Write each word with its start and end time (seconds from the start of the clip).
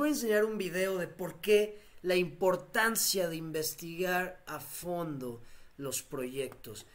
voy 0.00 0.08
a 0.08 0.12
enseñar 0.12 0.46
un 0.46 0.56
video 0.56 0.96
de 0.96 1.08
por 1.08 1.42
qué 1.42 1.78
la 2.00 2.16
importancia 2.16 3.28
de 3.28 3.36
investigar 3.36 4.42
a 4.46 4.58
fondo 4.58 5.42
los 5.76 6.02
proyectos. 6.02 6.86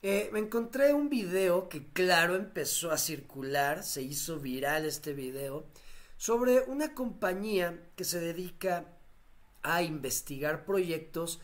Eh, 0.00 0.30
me 0.32 0.38
encontré 0.38 0.94
un 0.94 1.10
video 1.10 1.68
que 1.68 1.92
claro 1.92 2.36
empezó 2.36 2.90
a 2.90 2.96
circular, 2.96 3.84
se 3.84 4.00
hizo 4.00 4.40
viral 4.40 4.86
este 4.86 5.12
video, 5.12 5.66
sobre 6.16 6.60
una 6.60 6.94
compañía 6.94 7.90
que 7.96 8.04
se 8.04 8.18
dedica 8.18 8.86
a 9.62 9.82
investigar 9.82 10.64
proyectos 10.64 11.38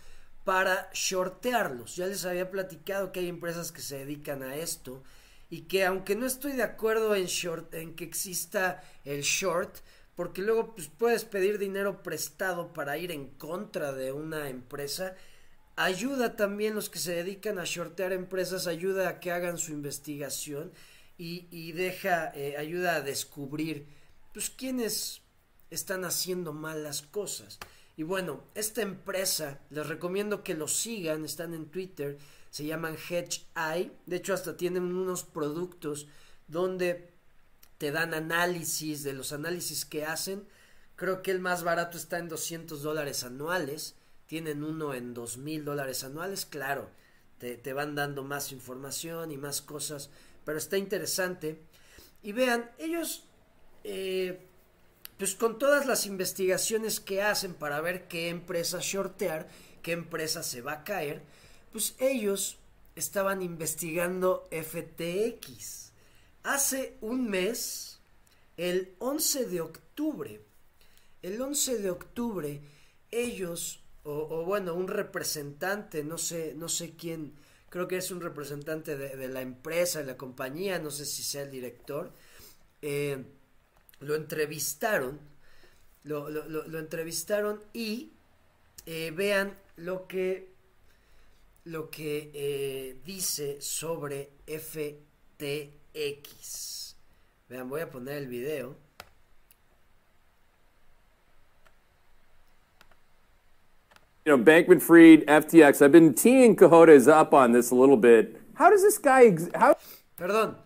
para 0.44 0.90
shortearlos. 0.92 1.96
Ya 1.96 2.06
les 2.06 2.24
había 2.24 2.50
platicado 2.50 3.12
que 3.12 3.20
hay 3.20 3.28
empresas 3.28 3.72
que 3.72 3.82
se 3.82 3.98
dedican 3.98 4.42
a 4.42 4.56
esto 4.56 5.02
y 5.48 5.62
que 5.62 5.84
aunque 5.84 6.14
no 6.14 6.26
estoy 6.26 6.52
de 6.52 6.62
acuerdo 6.62 7.14
en 7.14 7.26
short, 7.26 7.74
en 7.74 7.94
que 7.94 8.04
exista 8.04 8.82
el 9.04 9.22
short, 9.22 9.78
porque 10.14 10.42
luego 10.42 10.74
pues, 10.74 10.88
puedes 10.88 11.24
pedir 11.24 11.58
dinero 11.58 12.02
prestado 12.02 12.72
para 12.72 12.98
ir 12.98 13.10
en 13.10 13.28
contra 13.30 13.92
de 13.92 14.12
una 14.12 14.48
empresa, 14.48 15.16
ayuda 15.76 16.36
también 16.36 16.74
los 16.74 16.90
que 16.90 16.98
se 16.98 17.14
dedican 17.14 17.58
a 17.58 17.64
shortear 17.64 18.12
empresas, 18.12 18.66
ayuda 18.66 19.08
a 19.08 19.20
que 19.20 19.32
hagan 19.32 19.58
su 19.58 19.72
investigación 19.72 20.72
y, 21.16 21.72
deja, 21.72 22.32
eh, 22.34 22.56
ayuda 22.56 22.96
a 22.96 23.00
descubrir 23.02 23.86
pues 24.32 24.48
quiénes 24.48 25.20
están 25.70 26.04
haciendo 26.04 26.52
mal 26.54 26.82
las 26.82 27.02
cosas. 27.02 27.58
Y 27.96 28.02
bueno, 28.02 28.44
esta 28.54 28.82
empresa, 28.82 29.60
les 29.70 29.86
recomiendo 29.86 30.42
que 30.42 30.54
lo 30.54 30.68
sigan, 30.68 31.24
están 31.24 31.54
en 31.54 31.66
Twitter, 31.66 32.18
se 32.50 32.64
llaman 32.64 32.96
Hedge 32.96 33.46
Eye, 33.54 33.92
de 34.06 34.16
hecho 34.16 34.34
hasta 34.34 34.56
tienen 34.56 34.84
unos 34.94 35.24
productos 35.24 36.08
donde 36.48 37.10
te 37.78 37.92
dan 37.92 38.14
análisis 38.14 39.02
de 39.02 39.12
los 39.12 39.32
análisis 39.32 39.84
que 39.84 40.04
hacen. 40.04 40.46
Creo 40.96 41.22
que 41.22 41.30
el 41.30 41.40
más 41.40 41.62
barato 41.62 41.96
está 41.96 42.18
en 42.18 42.28
200 42.28 42.82
dólares 42.82 43.24
anuales 43.24 43.94
tienen 44.30 44.62
uno 44.62 44.94
en 44.94 45.12
dos 45.12 45.38
mil 45.38 45.64
dólares 45.64 46.04
anuales, 46.04 46.46
claro, 46.46 46.88
te, 47.38 47.72
van 47.72 47.96
dando 47.96 48.22
más 48.22 48.52
información 48.52 49.32
y 49.32 49.36
más 49.36 49.60
cosas, 49.60 50.08
pero 50.44 50.56
está 50.56 50.78
interesante. 50.78 51.60
Y 52.22 52.30
vean, 52.30 52.70
ellos, 52.78 53.24
eh, 53.82 54.46
pues 55.20 55.34
con 55.34 55.58
todas 55.58 55.84
las 55.84 56.06
investigaciones 56.06 56.98
que 56.98 57.20
hacen 57.20 57.52
para 57.52 57.82
ver 57.82 58.08
qué 58.08 58.30
empresa 58.30 58.78
shortear, 58.80 59.50
qué 59.82 59.92
empresa 59.92 60.42
se 60.42 60.62
va 60.62 60.72
a 60.72 60.84
caer, 60.84 61.22
pues 61.72 61.94
ellos 61.98 62.56
estaban 62.96 63.42
investigando 63.42 64.48
FTX. 64.50 65.92
Hace 66.42 66.96
un 67.02 67.28
mes, 67.28 68.00
el 68.56 68.94
11 68.98 69.44
de 69.44 69.60
octubre, 69.60 70.40
el 71.20 71.38
11 71.38 71.80
de 71.80 71.90
octubre, 71.90 72.62
ellos 73.10 73.84
o, 74.04 74.46
bueno, 74.46 74.72
un 74.72 74.88
representante, 74.88 76.02
no 76.02 76.16
sé, 76.16 76.54
no 76.56 76.70
sé 76.70 76.96
quién, 76.96 77.34
creo 77.68 77.86
que 77.88 77.98
es 77.98 78.10
un 78.10 78.22
representante 78.22 78.96
de, 78.96 79.28
la 79.28 79.42
empresa, 79.42 79.98
de 79.98 80.06
la 80.06 80.16
compañía, 80.16 80.78
no 80.78 80.90
sé 80.90 81.04
si 81.04 81.22
sea 81.22 81.42
el 81.42 81.50
director, 81.50 82.14
eh, 82.80 83.22
lo 84.00 84.14
entrevistaron, 84.14 85.18
lo, 86.04 86.28
lo, 86.28 86.78
entrevistaron 86.78 87.60
y 87.72 88.12
eh, 88.86 89.12
vean 89.14 89.56
lo 89.76 90.06
que, 90.06 90.50
lo 91.64 91.90
que 91.90 92.30
eh, 92.34 92.96
dice 93.04 93.60
sobre 93.60 94.30
FTX. 94.46 95.76
Vean, 97.48 97.68
voy 97.68 97.80
a 97.82 97.90
poner 97.90 98.18
el 98.18 98.26
video. 98.28 98.76
you 104.30 104.36
know, 104.36 104.42
Bankman 104.42 104.80
Fried, 104.80 105.26
FTX. 105.26 105.82
I've 105.82 105.92
been 105.92 106.14
teeing 106.14 106.54
Cojotes 106.54 107.08
up 107.08 107.32
on 107.34 107.52
this 107.52 107.70
a 107.70 107.74
little 107.74 107.96
bit. 107.96 108.40
How 108.54 108.70
does 108.70 108.82
this 108.82 108.98
guy. 108.98 109.36
How... 109.54 109.74
Perdón. 110.18 110.56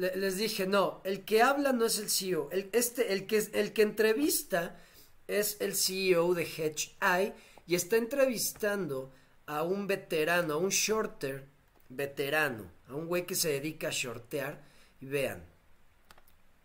Les 0.00 0.36
dije, 0.36 0.66
no, 0.66 1.00
el 1.04 1.24
que 1.24 1.42
habla 1.42 1.72
no 1.72 1.86
es 1.86 1.98
el 1.98 2.08
CEO. 2.08 2.48
El, 2.50 2.70
este, 2.72 3.12
el, 3.12 3.26
que, 3.26 3.38
el 3.52 3.72
que 3.72 3.82
entrevista 3.82 4.78
es 5.26 5.56
el 5.60 5.74
CEO 5.74 6.34
de 6.34 6.42
Hedge 6.42 6.96
Eye 7.00 7.34
y 7.66 7.74
está 7.74 7.96
entrevistando 7.96 9.12
a 9.46 9.62
un 9.62 9.86
veterano, 9.86 10.54
a 10.54 10.56
un 10.56 10.70
shorter 10.70 11.46
veterano, 11.88 12.64
a 12.88 12.94
un 12.94 13.06
güey 13.06 13.26
que 13.26 13.34
se 13.34 13.50
dedica 13.50 13.88
a 13.88 13.92
shortear. 13.92 14.62
Y 15.00 15.06
vean. 15.06 15.42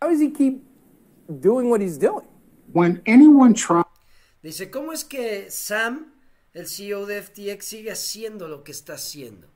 How 0.02 0.10
does 0.10 0.20
he 0.20 0.30
keep 0.30 0.62
doing 1.28 1.70
what 1.70 1.80
he's 1.80 1.98
doing? 1.98 2.26
When 2.72 3.02
anyone 3.06 3.54
tries. 3.54 3.84
Dice, 4.42 4.70
¿cómo 4.70 4.92
es 4.92 5.04
que 5.04 5.50
Sam 5.50 6.16
el 6.56 6.68
CEO 6.68 7.04
de 7.04 7.22
FTX 7.22 7.64
sigue 7.66 7.92
haciendo 7.92 8.48
lo 8.48 8.64
que 8.64 8.72
está 8.72 8.94
haciendo. 8.94 9.46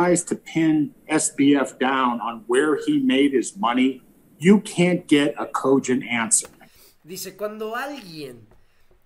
Tries 0.00 0.22
to 0.26 0.36
pin 0.36 0.94
SBF 1.10 1.76
down 1.80 2.20
on 2.20 2.44
where 2.46 2.76
he 2.76 3.00
made 3.00 3.32
his 3.32 3.56
money, 3.56 4.00
you 4.38 4.60
can't 4.60 5.08
get 5.08 5.34
a 5.36 5.44
cogent 5.44 6.04
answer. 6.04 6.46
Dice, 7.02 7.36
cuando 7.36 7.74
alguien 7.74 8.46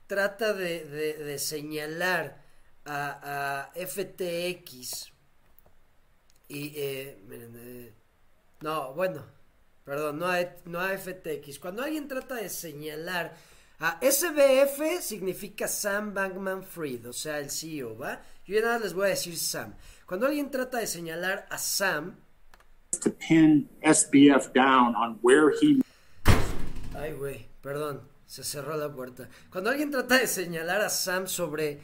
trata 0.06 0.52
de, 0.52 1.38
señalar 1.38 2.36
a, 2.84 3.70
a, 3.72 3.86
FTX 3.86 5.12
y 6.48 6.75
eh, 6.76 7.16
eh, 7.31 7.92
no, 8.60 8.92
bueno, 8.92 9.25
perdón, 9.86 10.19
no 10.19 10.26
a, 10.26 10.44
no 10.66 10.78
a 10.78 10.98
FTX, 10.98 11.58
cuando 11.58 11.82
alguien 11.82 12.06
trata 12.06 12.34
de 12.34 12.50
señalar 12.50 13.34
SBF 14.00 15.00
significa 15.00 15.66
Sam 15.66 16.12
Bankman 16.14 16.62
Fried, 16.62 17.08
o 17.08 17.12
sea, 17.12 17.38
el 17.38 17.50
CEO, 17.50 17.97
¿va? 17.97 18.20
Yo 18.52 18.60
nada 18.60 18.80
les 18.80 18.92
voy 18.92 19.06
a 19.06 19.10
decir 19.10 19.34
Sam. 19.38 19.72
Cuando 20.06 20.26
alguien 20.26 20.50
trata 20.50 20.78
de 20.78 20.86
señalar 20.86 21.46
a 21.48 21.56
Sam. 21.56 22.16
To 23.00 23.10
pin 23.10 23.70
SBF 23.82 24.52
down 24.52 24.94
on 24.94 25.18
where 25.22 25.54
he... 25.58 25.80
Ay, 26.94 27.14
güey, 27.14 27.46
perdón, 27.62 28.02
se 28.26 28.44
cerró 28.44 28.76
la 28.76 28.92
puerta. 28.92 29.30
Cuando 29.50 29.70
alguien 29.70 29.90
trata 29.90 30.18
de 30.18 30.26
señalar 30.26 30.82
a 30.82 30.90
Sam 30.90 31.26
sobre. 31.26 31.80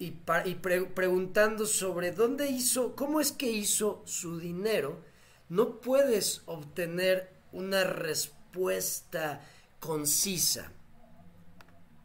y, 0.00 0.10
preguntando 0.10 1.66
sobre 1.66 2.10
dónde 2.10 2.48
hizo, 2.48 2.96
cómo 2.96 3.20
es 3.20 3.30
que 3.30 3.52
hizo 3.52 4.02
su 4.06 4.40
dinero, 4.40 5.04
no 5.48 5.80
puedes 5.80 6.42
obtener 6.46 7.30
una 7.52 7.84
respuesta 7.84 9.40
concisa 9.78 10.72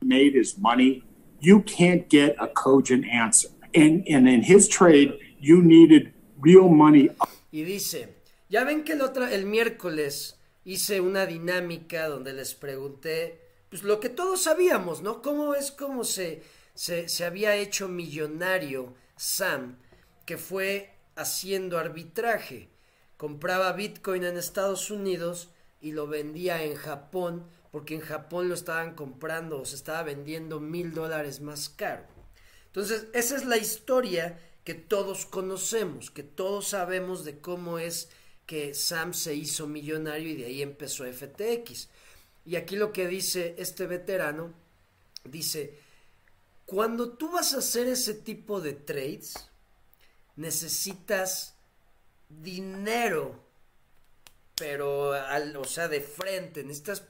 made 0.04 0.34
his 0.34 0.58
money, 0.58 1.04
you 1.40 1.62
can't 1.62 2.10
get 2.10 2.36
a 2.40 2.48
cogent 2.48 3.06
answer. 3.06 3.50
And, 3.74 4.06
and 4.08 4.28
in 4.28 4.44
his 4.44 4.68
trade, 4.68 5.18
you 5.40 5.62
needed 5.62 6.14
real 6.40 6.70
money. 6.70 7.10
Y 7.52 7.64
dice, 7.64 8.16
ya 8.50 8.64
ven 8.64 8.84
que 8.84 8.94
el, 8.94 9.02
otro, 9.02 9.28
el 9.28 9.46
miércoles 9.46 10.38
hice 10.64 11.02
una 11.02 11.26
dinámica 11.26 12.08
donde 12.08 12.34
les 12.34 12.54
pregunté, 12.54 13.40
pues 13.70 13.84
lo 13.84 14.00
que 14.00 14.10
todos 14.10 14.44
sabíamos, 14.44 15.02
¿no? 15.02 15.22
¿Cómo 15.22 15.56
es 15.56 15.72
como 15.72 16.04
se, 16.04 16.44
se, 16.74 17.08
se 17.10 17.26
había 17.26 17.56
hecho 17.56 17.88
millonario 17.88 18.94
Sam, 19.16 19.78
que 20.26 20.38
fue 20.38 20.94
haciendo 21.16 21.78
arbitraje? 21.78 22.70
Compraba 23.18 23.72
Bitcoin 23.74 24.24
en 24.24 24.38
Estados 24.38 24.92
Unidos 24.92 25.50
y 25.80 25.92
lo 25.92 26.08
vendía 26.08 26.64
en 26.64 26.76
Japón 26.76 27.46
porque 27.72 27.96
en 27.96 28.02
Japón 28.02 28.50
lo 28.50 28.54
estaban 28.54 28.96
comprando 28.96 29.62
o 29.62 29.66
se 29.66 29.76
estaba 29.76 30.04
vendiendo 30.04 30.60
mil 30.60 30.94
dólares 30.94 31.40
más 31.40 31.70
caro. 31.70 32.04
Entonces, 32.72 33.08
esa 33.14 33.36
es 33.36 33.46
la 33.46 33.58
historia 33.58 34.40
que 34.64 34.74
todos 34.74 35.26
conocemos, 35.26 36.10
que 36.10 36.24
todos 36.24 36.70
sabemos 36.70 37.26
de 37.26 37.40
cómo 37.40 37.80
es 37.80 38.10
que 38.46 38.74
Sam 38.74 39.14
se 39.14 39.36
hizo 39.36 39.68
millonario 39.68 40.30
y 40.30 40.36
de 40.36 40.46
ahí 40.46 40.62
empezó 40.62 41.04
FTX. 41.06 41.90
Y 42.46 42.56
aquí 42.56 42.76
lo 42.76 42.94
que 42.94 43.08
dice 43.08 43.56
este 43.58 43.88
veterano, 43.88 44.54
dice, 45.26 45.78
cuando 46.66 47.12
tú 47.12 47.32
vas 47.32 47.54
a 47.54 47.58
hacer 47.58 47.88
ese 47.88 48.14
tipo 48.14 48.62
de 48.62 48.74
trades, 48.74 49.34
necesitas 50.38 51.56
dinero, 52.30 53.44
pero, 54.56 55.14
al, 55.14 55.56
o 55.58 55.66
sea, 55.66 55.88
de 55.88 56.02
frente, 56.02 56.64
necesitas 56.64 57.04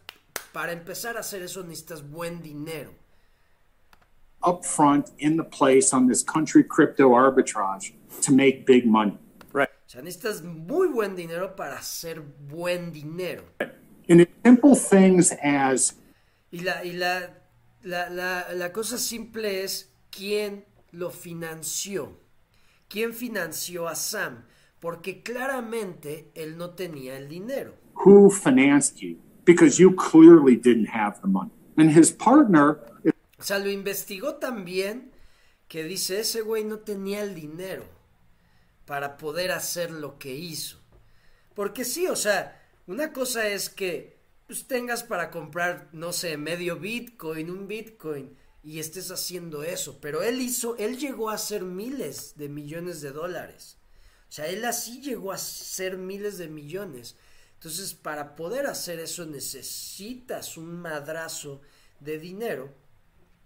para 0.52 0.72
empezar 0.72 1.18
a 1.18 1.22
hacer 1.22 1.44
eso 1.44 1.64
necesitas 1.64 2.10
buen 2.10 2.42
dinero. 2.42 2.94
Upfront 4.44 5.12
in 5.20 5.38
the 5.38 5.44
place 5.44 5.94
on 5.94 6.08
this 6.08 6.24
country 6.24 6.64
crypto 6.64 7.12
arbitrage 7.12 7.94
to 8.22 8.32
make 8.32 8.66
big 8.66 8.86
money. 8.86 9.18
Right. 9.54 9.70
O 9.70 9.90
sea, 9.90 10.02
necesitas 10.02 10.44
muy 10.44 10.88
buen 10.88 11.16
dinero 11.16 11.56
para 11.56 11.78
hacer 11.78 12.22
buen 12.50 12.92
dinero. 12.92 13.44
In 14.08 14.26
simple 14.44 14.76
things 14.76 15.32
as 15.44 15.96
y 16.52 16.60
la, 16.64 16.84
y 16.84 16.94
la, 16.94 17.30
la, 17.84 18.10
la, 18.10 18.54
la 18.54 18.72
cosa 18.74 18.98
simple 18.98 19.64
es 19.64 19.94
quién 20.10 20.66
lo 20.92 21.10
financió. 21.12 22.18
¿Quién 22.90 23.14
financió 23.14 23.88
a 23.88 23.96
Sam? 23.96 24.44
porque 24.82 25.22
claramente 25.22 26.32
él 26.34 26.58
no 26.58 26.72
tenía 26.72 27.16
el 27.16 27.30
dinero. 27.30 27.76
Who 28.04 28.30
financed 28.32 28.98
you? 29.00 29.18
Because 29.46 29.80
you 29.80 29.96
clearly 29.96 30.56
didn't 30.56 30.90
have 30.90 31.22
the 31.22 31.28
money. 31.28 31.52
And 31.78 31.92
his 31.92 32.12
partner 32.12 32.80
O 33.42 33.44
sea, 33.44 33.58
lo 33.58 33.72
investigó 33.72 34.36
también 34.36 35.12
que 35.68 35.84
dice, 35.84 36.20
ese 36.20 36.42
güey 36.42 36.64
no 36.64 36.82
tenía 36.82 37.24
el 37.24 37.34
dinero 37.34 37.86
para 38.86 39.18
poder 39.18 39.52
hacer 39.52 39.90
lo 39.90 40.20
que 40.20 40.36
hizo. 40.36 40.78
Porque 41.56 41.84
sí, 41.84 42.06
o 42.06 42.16
sea, 42.16 42.64
una 42.86 43.12
cosa 43.12 43.48
es 43.48 43.72
que 43.72 44.20
pues, 44.46 44.68
tengas 44.68 45.02
para 45.02 45.32
comprar, 45.32 45.90
no 45.92 46.14
sé, 46.14 46.38
medio 46.38 46.78
Bitcoin, 46.78 47.50
un 47.50 47.68
Bitcoin, 47.68 48.38
y 48.64 48.78
estés 48.78 49.10
haciendo 49.10 49.64
eso. 49.64 49.98
Pero 50.00 50.22
él 50.22 50.40
hizo, 50.40 50.78
él 50.78 51.00
llegó 51.00 51.32
a 51.32 51.36
hacer 51.36 51.64
miles 51.64 52.38
de 52.38 52.48
millones 52.48 53.02
de 53.02 53.12
dólares. 53.12 53.80
O 54.30 54.32
sea, 54.32 54.46
él 54.50 54.64
así 54.66 55.02
llegó 55.02 55.32
a 55.32 55.40
ser 55.40 55.98
miles 55.98 56.38
de 56.38 56.48
millones. 56.48 57.16
Entonces, 57.56 57.96
para 57.96 58.36
poder 58.36 58.68
hacer 58.68 59.00
eso 59.00 59.26
necesitas 59.26 60.58
un 60.58 60.80
madrazo 60.80 61.62
de 62.00 62.20
dinero. 62.20 62.80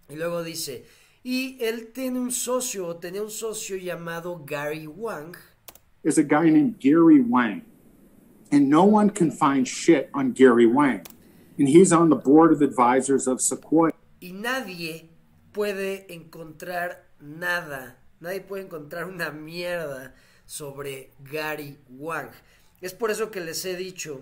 Y 0.08 0.16
luego 0.16 0.42
dice, 0.42 0.84
y 1.22 1.58
él 1.60 1.92
tiene 1.92 2.20
un 2.20 2.30
socio, 2.30 2.86
o 2.86 2.96
tenía 2.96 3.22
un 3.22 3.30
socio 3.30 3.76
llamado 3.76 4.44
Gary 4.44 4.86
Wang. 4.86 5.36
is 6.06 6.18
a 6.18 6.22
guy 6.22 6.48
named 6.48 6.78
Gary 6.78 7.20
Wang. 7.20 7.62
And 8.52 8.70
no 8.70 8.84
one 8.84 9.10
can 9.10 9.32
find 9.32 9.66
shit 9.66 10.08
on 10.14 10.32
Gary 10.32 10.66
Wang. 10.66 11.02
And 11.58 11.68
he's 11.68 11.92
on 11.92 12.10
the 12.10 12.16
board 12.16 12.52
of 12.52 12.62
advisors 12.62 13.26
of 13.26 13.40
Sequoia. 13.40 13.92
Y 14.20 14.30
nadie 14.32 15.08
puede 15.52 16.06
encontrar 16.08 17.08
nada, 17.20 17.96
nadie 18.20 18.40
puede 18.40 18.62
encontrar 18.62 19.08
una 19.08 19.30
mierda 19.32 20.14
sobre 20.46 21.10
Gary 21.24 21.76
Wang. 21.88 22.30
Es 22.80 22.94
por 22.94 23.10
eso 23.10 23.30
que 23.32 23.40
les 23.40 23.64
he 23.64 23.74
dicho, 23.74 24.20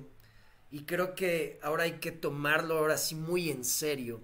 y 0.71 0.85
creo 0.85 1.15
que 1.15 1.59
ahora 1.63 1.85
hay 1.85 1.99
que 1.99 2.13
tomarlo 2.13 2.79
ahora 2.79 2.97
sí 2.97 3.15
muy 3.15 3.51
en 3.51 3.63
serio, 3.63 4.23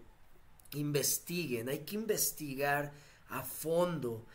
investiguen, 0.78 1.68
hay 1.68 1.80
que 1.80 1.96
investigar 1.96 2.92
a 3.28 3.42
fondo 3.42 4.26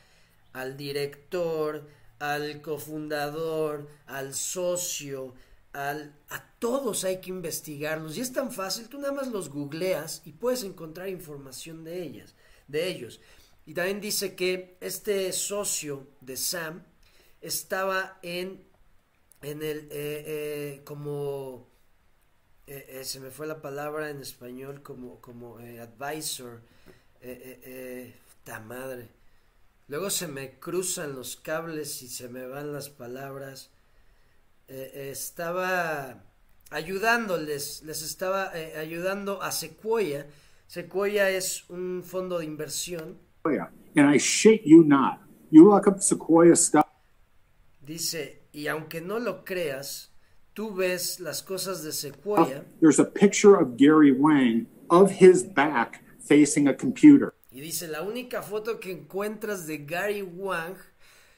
al 0.54 0.78
director, 0.78 1.88
al 2.20 2.62
cofundador, 2.62 3.90
al 4.08 4.34
socio, 4.34 5.34
al, 5.74 6.16
a 6.30 6.50
todos 6.60 7.04
hay 7.04 7.20
que 7.20 7.30
investigarlos. 7.30 8.18
Y 8.18 8.22
es 8.22 8.32
tan 8.32 8.52
fácil, 8.52 8.88
tú 8.88 8.98
nada 8.98 9.14
más 9.14 9.28
los 9.28 9.50
googleas 9.50 10.22
y 10.26 10.32
puedes 10.32 10.64
encontrar 10.64 11.10
información 11.10 11.84
de 11.84 12.04
ellas, 12.04 12.36
de 12.68 12.88
ellos. 12.88 13.20
Y 13.66 13.74
también 13.74 14.00
dice 14.00 14.36
que 14.36 14.78
este 14.80 15.32
socio 15.34 16.08
de 16.22 16.38
Sam 16.38 16.84
estaba 17.42 18.20
en, 18.22 18.64
en 19.42 19.62
el, 19.62 19.80
eh, 19.92 20.24
eh, 20.26 20.82
como, 20.86 21.68
eh, 22.68 22.86
eh, 22.90 23.04
se 23.04 23.20
me 23.20 23.30
fue 23.30 23.46
la 23.46 23.62
palabra 23.62 24.10
en 24.10 24.22
español, 24.22 24.82
como, 24.82 25.22
como 25.22 25.60
eh, 25.60 25.80
advisor, 25.80 26.62
ta 28.44 28.60
madre. 28.60 29.10
Luego 29.88 30.10
se 30.10 30.28
me 30.28 30.60
cruzan 30.60 31.16
los 31.16 31.36
cables 31.36 32.02
y 32.02 32.08
se 32.08 32.28
me 32.28 32.48
van 32.48 32.74
las 32.74 32.90
palabras. 32.90 33.72
Estaba 34.68 36.24
ayudándoles, 36.70 37.84
les 37.84 38.02
estaba 38.02 38.52
ayudando 38.52 39.42
a 39.42 39.52
Sequoia. 39.52 40.28
Sequoia 40.68 41.30
es 41.30 41.68
un 41.70 42.04
fondo 42.04 42.40
de 42.40 42.46
inversión. 42.46 43.20
And 43.44 44.14
I 44.14 44.18
shit 44.18 44.64
you 44.64 44.84
not. 44.84 45.22
You 45.52 45.66
look 45.66 45.88
up 45.88 46.02
Sequoia 46.02 46.56
stuff. 46.56 46.86
Dice, 47.82 48.48
y 48.52 48.68
aunque 48.68 49.02
no 49.02 49.20
lo 49.20 49.46
creas, 49.46 50.15
tú 50.56 50.74
ves 50.74 51.20
las 51.20 51.44
cosas 51.44 51.84
de 51.84 51.92
Sequoia 51.92 52.66
There's 52.80 53.00
a 53.00 53.06
picture 53.06 53.56
of 53.56 53.76
Gary 53.78 54.12
Wang 54.12 54.66
of 54.90 55.12
his 55.22 55.44
back 55.54 56.02
facing 56.28 56.68
a 56.68 56.76
computer. 56.76 57.34
y 57.52 57.62
dice, 57.62 57.88
la 57.88 58.02
única 58.02 58.42
foto 58.42 58.80
que 58.80 58.92
encuentras 58.92 59.68
de 59.68 59.78
Gary 59.86 60.24
Wang 60.24 60.76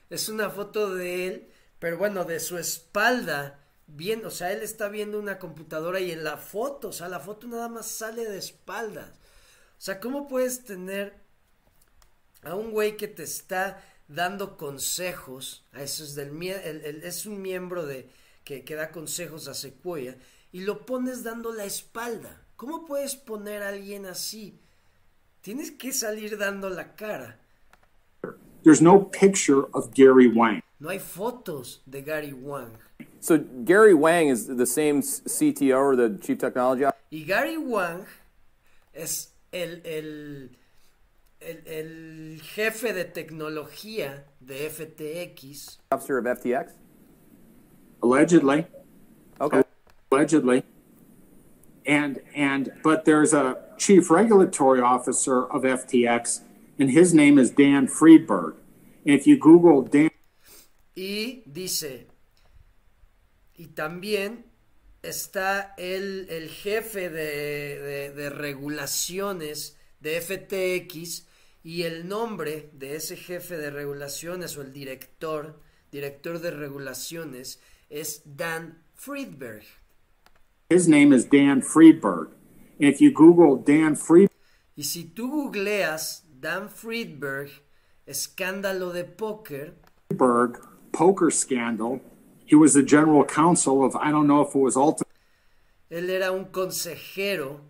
es 0.09 0.29
una 0.29 0.49
foto 0.49 0.95
de 0.95 1.27
él, 1.27 1.47
pero 1.79 1.97
bueno, 1.97 2.23
de 2.23 2.39
su 2.39 2.57
espalda, 2.57 3.59
bien, 3.87 4.25
o 4.25 4.31
sea, 4.31 4.51
él 4.53 4.61
está 4.63 4.87
viendo 4.87 5.19
una 5.19 5.37
computadora 5.37 5.99
y 5.99 6.11
en 6.11 6.23
la 6.23 6.37
foto, 6.37 6.89
o 6.89 6.91
sea, 6.93 7.09
la 7.09 7.19
foto 7.19 7.47
nada 7.47 7.67
más 7.69 7.85
sale 7.87 8.25
de 8.29 8.37
espaldas. 8.37 9.09
O 9.09 9.81
sea, 9.81 9.99
¿cómo 9.99 10.27
puedes 10.27 10.63
tener 10.63 11.13
a 12.43 12.55
un 12.55 12.71
güey 12.71 12.97
que 12.97 13.07
te 13.07 13.23
está 13.23 13.83
dando 14.07 14.57
consejos, 14.57 15.65
a 15.73 15.83
eso 15.83 16.03
es 16.03 16.15
del 16.15 16.29
el- 16.41 16.85
el- 16.85 17.03
es 17.03 17.25
un 17.25 17.41
miembro 17.41 17.85
de 17.85 18.09
que, 18.47 18.63
que 18.63 18.75
da 18.75 18.91
consejos 18.91 19.49
a 19.49 19.53
Sequoia 19.53 20.15
y 20.53 20.61
lo 20.61 20.85
pones 20.85 21.21
dando 21.21 21.51
la 21.51 21.65
espalda. 21.65 22.41
¿Cómo 22.55 22.85
puedes 22.85 23.15
poner 23.15 23.61
a 23.61 23.69
alguien 23.69 24.05
así? 24.05 24.57
Tienes 25.41 25.69
que 25.71 25.91
salir 25.91 26.37
dando 26.37 26.69
la 26.69 26.95
cara. 26.95 27.39
There's 28.63 28.81
no 28.81 29.09
picture 29.11 29.67
of 29.73 29.93
Gary 29.93 30.27
Wang. 30.27 30.61
No 30.79 30.89
hay 30.89 30.99
fotos 30.99 31.81
de 31.85 32.01
Gary 32.01 32.31
Wang. 32.31 32.71
So 33.19 33.37
Gary 33.65 33.93
Wang 33.93 34.29
is 34.29 34.47
the 34.47 34.65
same 34.65 35.01
CTO 35.01 35.77
or 35.77 35.95
the 35.97 36.17
chief 36.21 36.37
technology 36.37 36.85
officer? 36.85 37.03
Y 37.11 37.25
Gary 37.25 37.57
Wang 37.57 38.05
es 38.93 39.33
el, 39.51 39.81
el, 39.83 40.51
el, 41.41 41.63
el 41.65 42.41
jefe 42.41 42.93
de 42.93 43.03
tecnología 43.05 44.23
de 44.39 44.69
FTX. 44.69 45.79
officer 45.91 46.17
of 46.17 46.25
FTX? 46.25 46.71
Allegedly. 48.01 48.65
Okay. 49.39 49.63
Allegedly. 50.11 50.63
And 51.85 52.19
and 52.35 52.71
but 52.83 53.05
there's 53.05 53.33
a 53.33 53.57
chief 53.77 54.09
regulatory 54.09 54.81
officer 54.81 55.45
of 55.45 55.63
FTX, 55.63 56.41
and 56.79 56.91
his 56.91 57.13
name 57.13 57.37
is 57.39 57.51
Dan 57.51 57.87
Friedberg. 57.87 58.55
And 59.05 59.15
if 59.15 59.25
you 59.25 59.37
Google 59.37 59.83
Dan 59.83 60.09
Y 60.95 61.43
dice, 61.45 62.07
y 63.55 63.67
también 63.67 64.45
está 65.03 65.73
el, 65.77 66.27
el 66.29 66.49
jefe 66.49 67.09
de, 67.09 67.79
de- 67.79 68.11
de 68.13 68.29
regulaciones 68.31 69.77
de 70.01 70.19
FTX 70.19 71.25
y 71.63 71.83
el 71.83 72.07
nombre 72.07 72.69
de 72.73 72.95
ese 72.95 73.15
jefe 73.15 73.57
de 73.57 73.69
regulaciones 73.69 74.57
o 74.57 74.61
el 74.63 74.73
director, 74.73 75.59
director 75.91 76.39
de 76.39 76.51
regulaciones 76.51 77.59
es 77.89 78.19
Dan 78.19 78.75
Friedberg. 78.95 79.63
his 80.69 80.87
name 80.87 81.13
is 81.13 81.25
Dan 81.25 81.61
Friedberg. 81.61 82.29
And 82.79 82.89
if 82.93 82.99
you 83.01 83.11
Google 83.11 83.55
Dan 83.57 83.95
Friedberg, 83.95 84.31
Y 84.75 84.83
si 84.83 85.05
tú 85.05 85.29
googleas 85.31 86.21
Dan 86.39 86.69
Friedberg, 86.69 87.49
escándalo 88.05 88.93
de 88.93 89.03
póker, 89.05 89.73
poker 90.91 91.31
scandal, 91.31 91.99
he 92.45 92.55
was 92.55 92.73
the 92.73 92.83
general 92.83 93.23
counsel 93.25 93.83
of 93.83 93.95
I 93.95 94.11
don't 94.11 94.27
know 94.27 94.41
if 94.41 94.53
it 94.55 94.59
was 94.59 94.75
Ultimate 94.77 95.07
Él 95.89 96.09
era 96.09 96.31
un 96.31 96.45
consejero 96.51 97.61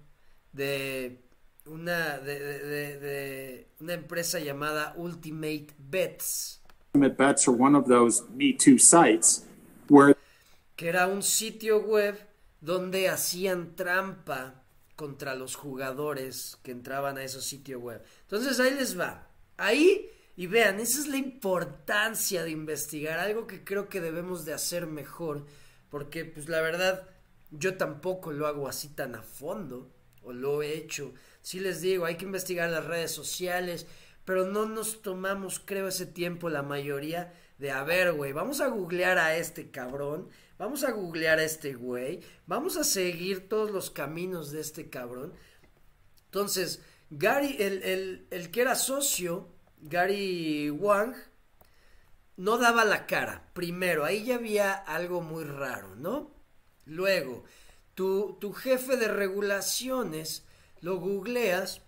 de 0.54 1.20
una, 1.68 2.20
de, 2.24 2.40
de- 2.40 3.00
de- 3.00 3.66
una 3.80 3.94
empresa 3.94 4.40
llamada 4.40 4.94
Ultimate 4.98 5.68
Bets, 5.80 6.60
Bets 6.94 7.48
are 7.48 7.52
one 7.52 7.76
of 7.76 7.88
those 7.88 8.24
Me 8.34 8.54
Too 8.54 8.78
sites 8.80 9.46
que 10.76 10.90
era 10.90 11.08
un 11.08 11.24
sitio 11.24 11.82
web 11.82 12.18
donde 12.62 13.10
hacían 13.10 13.76
trampa 13.76 14.64
contra 14.96 15.36
los 15.36 15.56
jugadores 15.56 16.58
que 16.64 16.72
entraban 16.72 17.18
a 17.18 17.24
esos 17.24 17.46
sitios 17.46 17.82
web. 17.82 18.04
Entonces 18.22 18.60
ahí 18.60 18.74
les 18.74 19.00
va. 19.00 19.28
Ahí, 19.58 20.10
y 20.36 20.48
vean, 20.48 20.80
esa 20.80 21.00
es 21.00 21.08
la 21.08 21.18
importancia 21.18 22.44
de 22.44 22.52
investigar, 22.52 23.20
algo 23.20 23.48
que 23.48 23.64
creo 23.64 23.90
que 23.90 24.02
debemos 24.02 24.46
de 24.46 24.54
hacer 24.54 24.88
mejor, 24.88 25.46
porque 25.90 26.26
pues 26.26 26.50
la 26.50 26.62
verdad 26.62 27.08
yo 27.52 27.78
tampoco 27.78 28.32
lo 28.32 28.48
hago 28.48 28.68
así 28.68 28.90
tan 28.90 29.16
a 29.16 29.22
fondo, 29.22 29.92
o 30.24 30.34
lo 30.34 30.62
he 30.62 30.74
hecho. 30.74 31.14
Sí 31.42 31.60
les 31.60 31.82
digo, 31.82 32.06
hay 32.06 32.18
que 32.18 32.26
investigar 32.26 32.70
las 32.70 32.86
redes 32.86 33.12
sociales, 33.12 33.88
pero 34.26 34.46
no 34.46 34.66
nos 34.66 35.02
tomamos, 35.02 35.62
creo, 35.64 35.88
ese 35.88 36.06
tiempo 36.06 36.50
la 36.50 36.64
mayoría 36.64 37.34
de, 37.58 37.72
a 37.72 37.84
ver, 37.84 38.14
güey, 38.14 38.34
vamos 38.34 38.62
a 38.62 38.68
googlear 38.68 39.18
a 39.18 39.36
este 39.38 39.72
cabrón, 39.72 40.30
vamos 40.58 40.84
a 40.84 40.92
googlear 40.92 41.40
a 41.40 41.44
este 41.44 41.74
güey, 41.74 42.22
vamos 42.46 42.78
a 42.78 42.84
seguir 42.84 43.50
todos 43.50 43.72
los 43.72 43.90
caminos 43.90 44.52
de 44.52 44.62
este 44.62 44.90
cabrón. 44.90 45.34
Entonces, 46.26 46.82
Gary, 47.10 47.56
el, 47.60 47.84
el, 47.84 48.28
el 48.32 48.52
que 48.52 48.62
era 48.62 48.76
socio, 48.76 49.50
Gary 49.78 50.70
Wang, 50.70 51.16
no 52.36 52.58
daba 52.58 52.86
la 52.86 53.08
cara. 53.08 53.50
Primero, 53.54 54.06
ahí 54.06 54.26
ya 54.26 54.36
había 54.36 54.74
algo 54.74 55.22
muy 55.22 55.44
raro, 55.44 55.96
¿no? 55.96 56.32
Luego, 56.86 57.44
tu, 57.96 58.38
tu 58.40 58.54
jefe 58.54 58.98
de 58.98 59.08
regulaciones 59.08 60.46
lo 60.82 60.98
googleas 60.98 61.82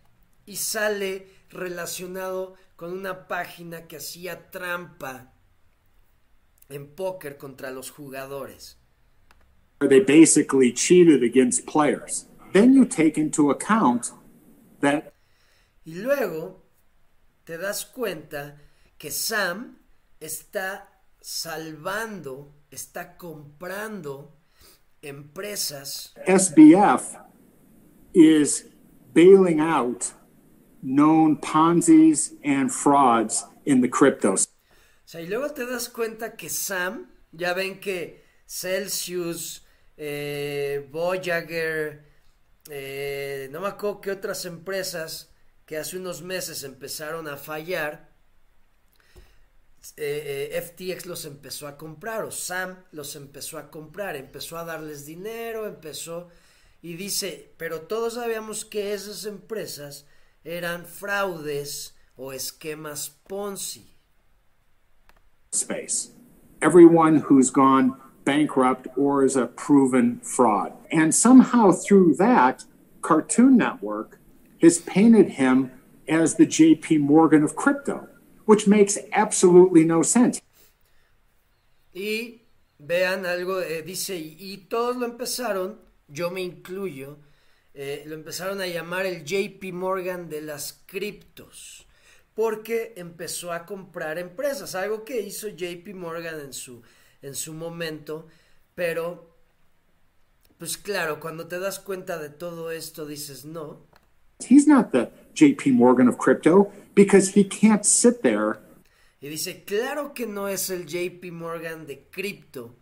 y 0.46 0.58
sale 0.58 1.28
relacionado 1.50 2.56
con 2.76 2.92
una 2.94 3.28
página 3.28 3.88
que 3.88 3.98
hacía 3.98 4.50
trampa 4.50 5.34
en 6.70 6.88
póker 6.88 7.38
contra 7.38 7.72
los 7.72 7.92
jugadores. 7.92 8.78
They 9.80 10.02
basically 10.02 10.74
cheated 10.74 11.24
against 11.24 11.66
players. 11.66 12.26
Then 12.54 12.74
you 12.74 12.86
take 12.86 13.18
into 13.18 13.50
account 13.50 14.12
that 14.82 15.14
Y 15.86 15.96
luego 15.96 16.62
te 17.46 17.58
das 17.58 17.86
cuenta 17.86 18.58
que 18.98 19.10
Sam 19.10 19.78
está 20.20 20.88
salvando, 21.20 22.54
está 22.70 23.18
comprando 23.18 24.34
empresas 25.02 26.14
SBF 26.28 27.18
is 28.14 28.66
bailing 29.14 29.60
out 29.60 30.14
known 30.82 31.38
Ponzi's 31.38 32.34
and 32.44 32.72
frauds 32.72 33.46
in 33.66 33.82
the 33.82 33.88
cryptos. 33.88 34.49
Y 35.14 35.26
luego 35.26 35.52
te 35.52 35.66
das 35.66 35.90
cuenta 35.90 36.36
que 36.36 36.50
Sam, 36.50 37.10
ya 37.32 37.54
ven 37.54 37.80
que 37.80 38.24
Celsius, 38.46 39.66
eh, 39.98 40.88
Voyager, 40.92 42.06
eh, 42.70 43.48
no 43.52 43.62
me 43.62 43.70
acuerdo 43.70 44.02
qué 44.02 44.12
otras 44.12 44.46
empresas 44.46 45.32
que 45.66 45.78
hace 45.78 45.98
unos 45.98 46.22
meses 46.22 46.64
empezaron 46.64 47.28
a 47.28 47.38
fallar, 47.38 48.10
eh, 49.98 50.52
eh, 50.52 50.62
FTX 50.62 51.06
los 51.06 51.26
empezó 51.26 51.68
a 51.68 51.78
comprar 51.78 52.26
o 52.26 52.32
Sam 52.32 52.84
los 52.92 53.16
empezó 53.16 53.58
a 53.58 53.72
comprar, 53.72 54.16
empezó 54.16 54.58
a 54.58 54.66
darles 54.66 55.06
dinero, 55.06 55.66
empezó 55.66 56.30
y 56.82 56.96
dice, 56.96 57.54
pero 57.58 57.82
todos 57.82 58.16
sabíamos 58.16 58.66
que 58.66 58.94
esas 58.94 59.26
empresas 59.26 60.06
eran 60.44 60.86
fraudes 60.86 61.96
o 62.16 62.34
esquemas 62.34 63.10
Ponzi. 63.28 63.99
Space. 65.52 66.12
Everyone 66.62 67.18
who's 67.18 67.50
gone 67.50 67.96
bankrupt 68.26 68.88
or 68.96 69.24
is 69.24 69.36
a 69.36 69.48
proven 69.48 70.20
fraud. 70.20 70.74
And 70.92 71.14
somehow 71.14 71.72
through 71.72 72.16
that, 72.16 72.66
Cartoon 73.02 73.58
Network 73.58 74.20
has 74.62 74.80
painted 74.80 75.32
him 75.32 75.72
as 76.08 76.36
the 76.36 76.46
JP 76.46 77.00
Morgan 77.00 77.44
of 77.44 77.56
crypto, 77.56 78.08
which 78.46 78.68
makes 78.68 78.98
absolutely 79.14 79.84
no 79.84 80.02
sense. 80.02 80.42
Y 81.94 82.42
vean 82.78 83.26
algo, 83.26 83.62
eh, 83.62 83.82
dice, 83.82 84.16
y, 84.16 84.68
todos 84.70 84.96
lo 84.98 85.08
empezaron, 85.08 85.78
yo 86.08 86.30
me 86.30 86.42
incluyo, 86.42 87.18
eh, 87.74 88.04
lo 88.06 88.16
empezaron 88.16 88.62
a 88.62 88.68
llamar 88.68 89.06
el 89.06 89.24
JP 89.24 89.72
Morgan 89.74 90.30
de 90.30 90.42
las 90.42 90.84
criptos, 90.86 91.88
porque 92.34 92.94
empezó 92.96 93.52
a 93.52 93.66
comprar 93.66 94.18
empresas, 94.18 94.76
algo 94.76 95.04
que 95.04 95.22
hizo 95.22 95.50
JP 95.50 95.94
Morgan 95.96 96.40
en 96.40 96.54
su, 96.54 96.82
en 97.22 97.36
su 97.36 97.54
momento, 97.54 98.28
pero, 98.76 99.36
pues 100.58 100.78
claro, 100.78 101.20
cuando 101.20 101.48
te 101.48 101.60
das 101.60 101.80
cuenta 101.80 102.18
de 102.18 102.30
todo 102.30 102.72
esto, 102.72 103.06
dices, 103.06 103.46
no, 103.46 103.88
He's 104.42 104.68
not 104.68 104.92
the 104.92 105.12
JP 105.36 105.74
Morgan 105.74 106.08
of 106.08 106.18
crypto 106.18 106.72
because 106.96 107.38
he 107.38 107.44
can't 107.44 107.84
sit 107.84 108.22
there 108.22 108.60
Y 109.22 109.28
dice, 109.28 109.66
claro 109.66 110.14
que 110.14 110.26
no 110.26 110.48
es 110.48 110.70
el 110.70 110.86
JP 110.86 111.32
Morgan 111.34 111.86
de 111.86 112.08
cripto, 112.10 112.74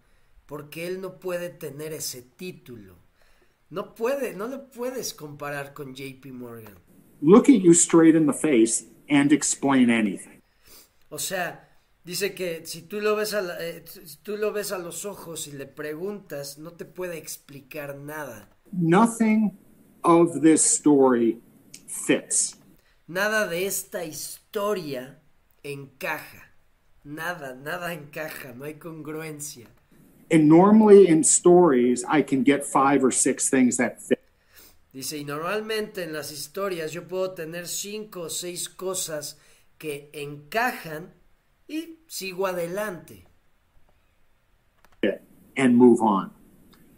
porque 0.45 0.85
él 0.85 1.01
no 1.01 1.19
puede 1.19 1.49
tener 1.49 1.93
ese 1.93 2.21
título. 2.21 2.95
No 3.71 3.95
puede, 3.95 4.33
no 4.35 4.47
lo 4.47 4.69
puedes 4.69 5.15
comparar 5.15 5.73
con 5.73 5.95
JP 5.95 6.27
Morgan. 6.33 6.75
look 7.21 7.49
at 7.49 7.59
you 7.59 7.73
straight 7.73 8.15
in 8.15 8.27
the 8.27 8.33
face 8.33 8.85
and 9.09 9.31
explain 9.31 9.89
anything. 9.89 10.41
O 11.09 11.17
sea, 11.19 11.67
dice 12.03 12.33
que 12.33 12.65
si 12.65 12.81
tú 12.83 12.99
lo 13.01 13.15
ves 13.15 13.33
a, 13.33 13.41
la- 13.41 13.57
eh, 13.59 13.83
si 13.85 14.17
tú 14.17 14.37
lo 14.37 14.51
ves 14.51 14.71
a 14.71 14.77
los 14.77 15.05
ojos 15.05 15.47
y 15.47 15.51
le 15.53 15.65
preguntas, 15.65 16.57
no 16.57 16.71
te 16.71 16.85
puede 16.85 17.17
explicar 17.17 17.95
nada. 17.95 18.49
Nothing 18.71 19.57
of 20.03 20.41
this 20.41 20.63
story 20.63 21.39
fits. 21.87 22.55
Nada 23.07 23.47
de 23.47 23.65
esta 23.65 24.03
historia 24.03 25.19
encaja. 25.63 26.43
Nada, 27.05 27.55
nada 27.55 27.93
encaja, 27.93 28.53
no 28.53 28.65
hay 28.65 28.73
congruencia. 28.75 29.67
And 30.29 30.49
normally 30.49 31.07
in 31.07 31.23
stories, 31.23 32.03
I 32.05 32.21
can 32.21 32.43
get 32.43 32.65
five 32.65 33.01
or 33.01 33.11
six 33.11 33.49
things 33.49 33.77
that 33.77 34.01
fit. 34.01 34.19
Dice, 34.97 35.19
y 35.19 35.25
normalmente 35.25 36.01
en 36.01 36.11
las 36.11 36.31
historias 36.31 36.91
yo 36.91 37.07
puedo 37.07 37.35
tener 37.35 37.67
cinco 37.67 38.21
o 38.21 38.29
seis 38.31 38.67
cosas 38.67 39.37
que 39.77 40.09
encajan 40.11 41.13
y 41.67 41.99
sigo 42.07 42.47
adelante. 42.47 43.27
and 45.55 45.77
move 45.77 46.01
on. 46.01 46.31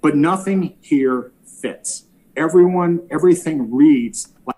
But 0.01 0.15
nothing 0.15 0.77
here 0.82 1.34
fits. 1.44 2.06
Everyone, 2.38 3.01
everything 3.12 3.70
reads 3.70 4.29
like 4.46 4.56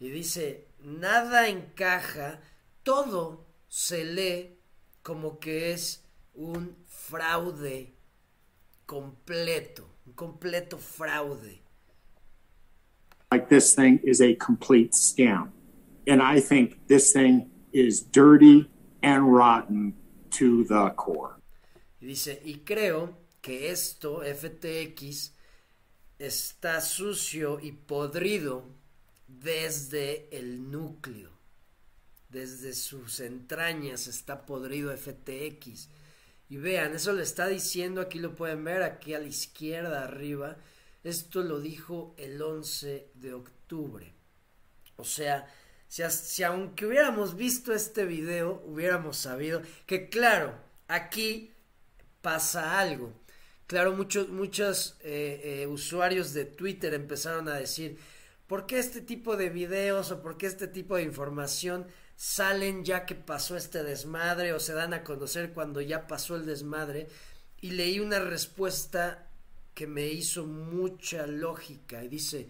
Y 0.00 0.08
dice, 0.08 0.68
nada 0.82 1.48
encaja, 1.48 2.40
todo 2.82 3.44
se 3.68 4.06
lee 4.06 4.56
como 5.02 5.38
que 5.38 5.72
es 5.72 6.02
un 6.34 6.74
fraude 6.86 7.92
completo, 8.86 9.86
un 10.06 10.14
completo 10.14 10.78
fraude. 10.78 11.63
Like 13.34 13.48
this 13.48 13.74
thing 13.74 14.00
is 14.04 14.20
a 14.20 14.34
complete 14.34 14.92
scam. 14.92 15.48
And 16.06 16.22
I 16.22 16.40
think 16.40 16.86
this 16.86 17.12
thing 17.12 17.50
is 17.72 18.00
dirty 18.00 18.70
and 19.02 19.34
rotten 19.34 19.94
to 20.38 20.64
the 20.64 20.90
core. 20.90 21.36
Dice, 22.00 22.40
y 22.44 22.60
creo 22.64 23.16
que 23.40 23.70
esto, 23.70 24.22
FTX, 24.22 25.32
está 26.18 26.80
sucio 26.80 27.58
y 27.60 27.72
podrido 27.72 28.62
desde 29.26 30.28
el 30.30 30.70
núcleo. 30.70 31.30
Desde 32.28 32.72
sus 32.74 33.20
entrañas 33.20 34.06
está 34.06 34.44
podrido 34.44 34.94
FTX. 34.96 35.88
Y 36.50 36.56
vean, 36.58 36.94
eso 36.94 37.12
le 37.12 37.22
está 37.22 37.48
diciendo, 37.48 38.00
aquí 38.00 38.18
lo 38.18 38.34
pueden 38.34 38.62
ver, 38.64 38.82
aquí 38.82 39.14
a 39.14 39.18
la 39.18 39.26
izquierda 39.26 40.04
arriba. 40.04 40.56
Esto 41.04 41.42
lo 41.42 41.60
dijo 41.60 42.14
el 42.16 42.40
11 42.40 43.10
de 43.14 43.34
octubre. 43.34 44.14
O 44.96 45.04
sea, 45.04 45.46
si, 45.86 46.42
aunque 46.42 46.86
hubiéramos 46.86 47.36
visto 47.36 47.72
este 47.74 48.06
video, 48.06 48.62
hubiéramos 48.66 49.18
sabido 49.18 49.60
que 49.86 50.08
claro, 50.08 50.54
aquí 50.88 51.52
pasa 52.22 52.80
algo. 52.80 53.12
Claro, 53.66 53.92
muchos, 53.92 54.28
muchos 54.30 54.96
eh, 55.00 55.62
eh, 55.62 55.66
usuarios 55.66 56.32
de 56.32 56.46
Twitter 56.46 56.94
empezaron 56.94 57.48
a 57.48 57.56
decir, 57.58 57.98
¿por 58.46 58.66
qué 58.66 58.78
este 58.78 59.02
tipo 59.02 59.36
de 59.36 59.50
videos 59.50 60.10
o 60.10 60.22
por 60.22 60.38
qué 60.38 60.46
este 60.46 60.68
tipo 60.68 60.96
de 60.96 61.02
información 61.02 61.86
salen 62.16 62.84
ya 62.84 63.04
que 63.04 63.14
pasó 63.14 63.56
este 63.56 63.82
desmadre 63.82 64.52
o 64.54 64.60
se 64.60 64.72
dan 64.72 64.94
a 64.94 65.04
conocer 65.04 65.52
cuando 65.52 65.80
ya 65.82 66.06
pasó 66.06 66.36
el 66.36 66.46
desmadre? 66.46 67.08
Y 67.60 67.70
leí 67.72 68.00
una 68.00 68.20
respuesta 68.20 69.28
que 69.74 69.86
me 69.86 70.06
hizo 70.06 70.46
mucha 70.46 71.26
lógica 71.26 72.04
y 72.04 72.08
dice, 72.08 72.48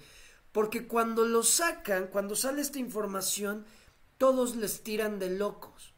porque 0.52 0.87
cuando 0.87 1.25
lo 1.25 1.43
sacan, 1.43 2.09
cuando 2.09 2.37
sale 2.37 2.62
esta 2.62 2.78
información, 2.78 3.64
todos 4.19 4.57
les 4.57 4.83
tiran 4.83 5.19
de 5.19 5.31
locos. 5.31 5.95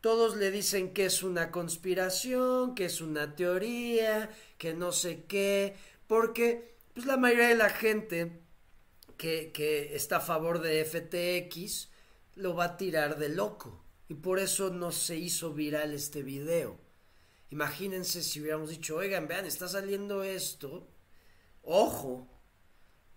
Todos 0.00 0.36
le 0.36 0.50
dicen 0.50 0.94
que 0.94 1.04
es 1.06 1.22
una 1.22 1.50
conspiración, 1.50 2.74
que 2.74 2.86
es 2.86 3.00
una 3.00 3.36
teoría, 3.36 4.30
que 4.58 4.74
no 4.74 4.90
sé 4.90 5.24
qué, 5.28 5.76
porque 6.06 6.76
pues 6.94 7.06
la 7.06 7.16
mayoría 7.16 7.48
de 7.48 7.54
la 7.54 7.70
gente 7.70 8.40
que, 9.16 9.52
que 9.52 9.94
está 9.94 10.16
a 10.16 10.20
favor 10.20 10.60
de 10.60 10.84
FTX 10.84 11.88
lo 12.34 12.54
va 12.54 12.64
a 12.64 12.76
tirar 12.76 13.18
de 13.18 13.28
loco. 13.28 13.84
Y 14.08 14.14
por 14.14 14.38
eso 14.38 14.70
no 14.70 14.90
se 14.90 15.16
hizo 15.16 15.52
viral 15.52 15.94
este 15.94 16.22
video. 16.22 16.78
Imagínense 17.52 18.22
si 18.22 18.40
hubiéramos 18.40 18.70
dicho, 18.70 18.96
oigan, 18.96 19.28
vean, 19.28 19.44
está 19.44 19.68
saliendo 19.68 20.24
esto. 20.24 20.88
Ojo, 21.62 22.26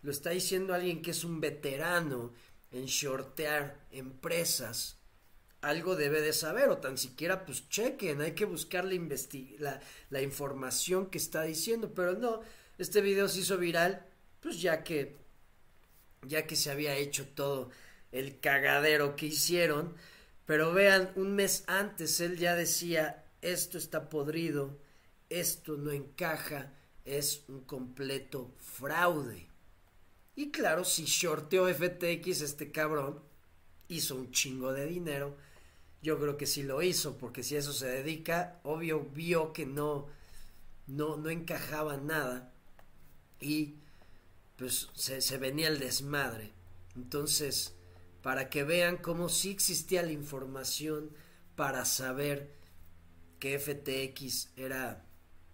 lo 0.01 0.11
está 0.11 0.31
diciendo 0.31 0.73
alguien 0.73 1.01
que 1.01 1.11
es 1.11 1.23
un 1.23 1.39
veterano 1.39 2.33
en 2.69 2.85
shortear 2.85 3.87
empresas. 3.91 4.97
Algo 5.61 5.95
debe 5.95 6.19
de 6.19 6.33
saber, 6.33 6.67
o 6.67 6.79
tan 6.79 6.97
siquiera 6.97 7.45
pues 7.45 7.69
chequen, 7.69 8.19
hay 8.19 8.33
que 8.33 8.43
buscar 8.43 8.83
la, 8.83 9.79
la 10.09 10.21
información 10.21 11.09
que 11.09 11.17
está 11.17 11.43
diciendo, 11.43 11.93
pero 11.95 12.11
no, 12.15 12.41
este 12.77 12.99
video 12.99 13.29
se 13.29 13.39
hizo 13.39 13.57
viral, 13.57 14.05
pues 14.41 14.61
ya 14.61 14.83
que, 14.83 15.15
ya 16.23 16.45
que 16.45 16.57
se 16.57 16.71
había 16.71 16.97
hecho 16.97 17.25
todo 17.25 17.69
el 18.11 18.41
cagadero 18.41 19.15
que 19.15 19.27
hicieron, 19.27 19.95
pero 20.45 20.73
vean, 20.73 21.13
un 21.15 21.35
mes 21.35 21.63
antes 21.67 22.19
él 22.19 22.37
ya 22.37 22.53
decía, 22.55 23.24
esto 23.51 23.77
está 23.77 24.09
podrido, 24.09 24.77
esto 25.29 25.77
no 25.77 25.91
encaja, 25.91 26.73
es 27.03 27.43
un 27.47 27.61
completo 27.61 28.53
fraude. 28.57 29.47
Y 30.35 30.51
claro, 30.51 30.83
si 30.83 31.05
shorteó 31.05 31.67
FTX 31.73 32.41
este 32.41 32.71
cabrón, 32.71 33.21
hizo 33.87 34.15
un 34.15 34.31
chingo 34.31 34.73
de 34.73 34.85
dinero 34.85 35.37
yo 36.05 36.19
creo 36.19 36.37
que 36.37 36.45
sí 36.45 36.61
lo 36.61 36.83
hizo, 36.83 37.17
porque 37.17 37.41
si 37.41 37.55
a 37.55 37.59
eso 37.59 37.73
se 37.73 37.87
dedica, 37.87 38.59
obvio 38.61 39.01
vio 39.01 39.53
que 39.53 39.65
no, 39.65 40.07
no, 40.85 41.17
no 41.17 41.31
encajaba 41.31 41.97
nada 41.97 42.53
y 43.41 43.73
pues 44.55 44.89
se, 44.93 45.21
se 45.21 45.37
venía 45.39 45.67
el 45.67 45.79
desmadre. 45.79 46.53
Entonces, 46.95 47.73
para 48.21 48.51
que 48.51 48.63
vean 48.63 48.97
cómo 48.97 49.29
sí 49.29 49.49
existía 49.49 50.03
la 50.03 50.11
información 50.11 51.09
para 51.55 51.85
saber 51.85 52.53
FTX 53.53 54.49
era 54.55 55.05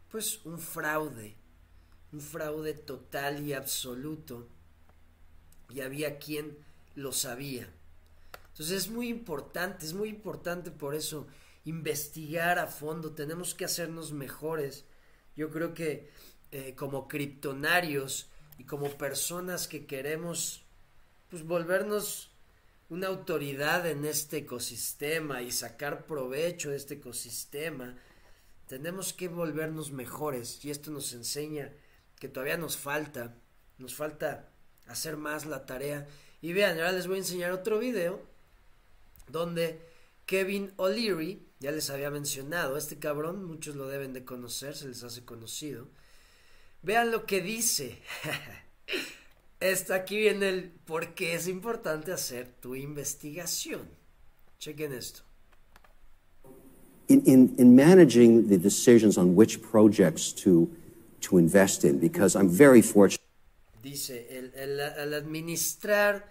pues 0.09 0.45
un 0.45 0.59
fraude, 0.59 1.35
un 2.11 2.21
fraude 2.21 2.73
total 2.73 3.45
y 3.45 3.53
absoluto. 3.53 4.47
Y 5.69 5.81
había 5.81 6.19
quien 6.19 6.57
lo 6.95 7.13
sabía. 7.13 7.69
Entonces 8.49 8.85
es 8.85 8.89
muy 8.89 9.07
importante, 9.07 9.85
es 9.85 9.93
muy 9.93 10.09
importante 10.09 10.71
por 10.71 10.95
eso 10.95 11.27
investigar 11.65 12.59
a 12.59 12.67
fondo, 12.67 13.11
tenemos 13.11 13.53
que 13.53 13.65
hacernos 13.65 14.11
mejores. 14.11 14.85
Yo 15.35 15.49
creo 15.49 15.73
que 15.73 16.09
eh, 16.51 16.75
como 16.75 17.07
criptonarios 17.07 18.27
y 18.57 18.65
como 18.65 18.89
personas 18.97 19.67
que 19.67 19.85
queremos 19.85 20.63
pues 21.29 21.43
volvernos 21.43 22.30
una 22.91 23.07
autoridad 23.07 23.87
en 23.87 24.03
este 24.03 24.39
ecosistema 24.39 25.41
y 25.41 25.51
sacar 25.51 26.05
provecho 26.05 26.71
de 26.71 26.75
este 26.75 26.95
ecosistema, 26.95 27.95
tenemos 28.67 29.13
que 29.13 29.29
volvernos 29.29 29.93
mejores 29.93 30.63
y 30.65 30.71
esto 30.71 30.91
nos 30.91 31.13
enseña 31.13 31.71
que 32.19 32.27
todavía 32.27 32.57
nos 32.57 32.75
falta, 32.75 33.33
nos 33.77 33.95
falta 33.95 34.49
hacer 34.87 35.15
más 35.15 35.45
la 35.45 35.65
tarea. 35.65 36.05
Y 36.41 36.51
vean, 36.51 36.79
ahora 36.79 36.91
les 36.91 37.07
voy 37.07 37.15
a 37.15 37.19
enseñar 37.19 37.51
otro 37.53 37.79
video 37.79 38.21
donde 39.29 39.79
Kevin 40.25 40.73
O'Leary, 40.75 41.47
ya 41.61 41.71
les 41.71 41.89
había 41.89 42.11
mencionado, 42.11 42.75
este 42.75 42.99
cabrón, 42.99 43.45
muchos 43.45 43.77
lo 43.77 43.87
deben 43.87 44.11
de 44.11 44.25
conocer, 44.25 44.75
se 44.75 44.89
les 44.89 45.01
hace 45.03 45.23
conocido. 45.23 45.87
Vean 46.81 47.09
lo 47.09 47.25
que 47.25 47.39
dice. 47.39 48.01
Está 49.61 49.93
aquí 49.93 50.17
viene 50.17 50.49
el 50.49 50.71
por 50.85 51.13
qué 51.13 51.35
es 51.35 51.47
importante 51.47 52.11
hacer 52.11 52.47
tu 52.59 52.73
investigación. 52.73 53.81
Chequen 54.57 54.91
esto. 54.91 55.21
In, 57.07 57.21
in, 57.25 57.55
in 57.59 57.75
managing 57.75 58.47
the 58.47 58.57
decisions 58.57 59.19
on 59.19 59.35
which 59.35 59.61
projects 59.61 60.33
to, 60.33 60.67
to 61.19 61.37
invest 61.37 61.83
in, 61.83 61.99
because 61.99 62.35
I'm 62.35 62.49
very 62.49 62.81
fortunate. 62.81 63.21
Dice, 63.83 64.27
el, 64.31 64.51
el, 64.55 64.79
el 64.79 65.13
administrar 65.13 66.27